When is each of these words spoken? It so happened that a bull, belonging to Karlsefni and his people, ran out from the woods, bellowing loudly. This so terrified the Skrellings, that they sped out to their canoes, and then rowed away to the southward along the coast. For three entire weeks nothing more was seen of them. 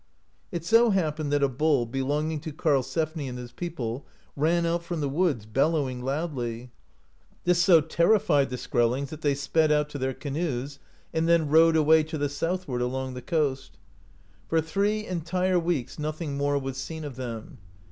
It 0.51 0.65
so 0.65 0.89
happened 0.89 1.31
that 1.31 1.43
a 1.43 1.47
bull, 1.47 1.85
belonging 1.85 2.39
to 2.39 2.51
Karlsefni 2.51 3.29
and 3.29 3.37
his 3.37 3.51
people, 3.51 4.03
ran 4.35 4.65
out 4.65 4.81
from 4.83 4.99
the 4.99 5.07
woods, 5.07 5.45
bellowing 5.45 6.01
loudly. 6.01 6.71
This 7.43 7.61
so 7.61 7.81
terrified 7.81 8.49
the 8.49 8.55
Skrellings, 8.57 9.09
that 9.11 9.21
they 9.21 9.35
sped 9.35 9.71
out 9.71 9.89
to 9.89 9.99
their 9.99 10.15
canoes, 10.15 10.79
and 11.13 11.29
then 11.29 11.49
rowed 11.49 11.75
away 11.75 12.01
to 12.05 12.17
the 12.17 12.29
southward 12.29 12.81
along 12.81 13.13
the 13.13 13.21
coast. 13.21 13.77
For 14.47 14.59
three 14.59 15.05
entire 15.05 15.59
weeks 15.59 15.99
nothing 15.99 16.35
more 16.35 16.57
was 16.57 16.77
seen 16.77 17.03
of 17.03 17.15
them. 17.15 17.59